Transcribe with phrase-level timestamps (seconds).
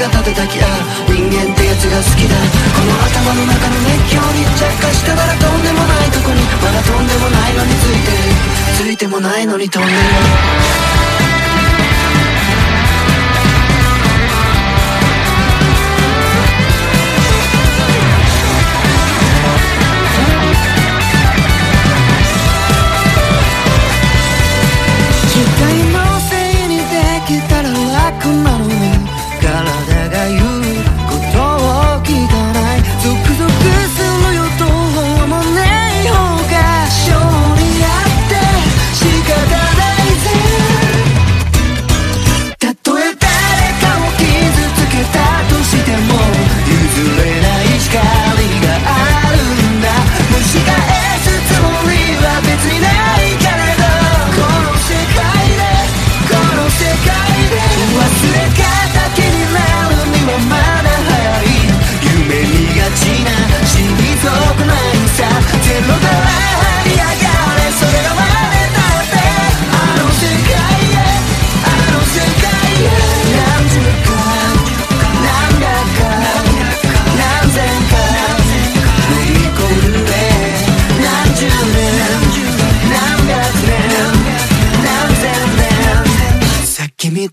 [0.00, 1.12] が立てたき合う。
[1.12, 2.36] 人間ってやつが好きだ。
[2.72, 6.40] この頭の中の熱狂に着火したならとんでもないとこに。
[6.62, 8.50] まだとんでもないのについてる。
[8.76, 10.89] ついてもないのに飛んでる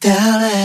[0.00, 0.55] tell it.